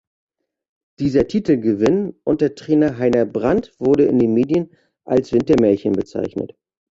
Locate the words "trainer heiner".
2.55-3.23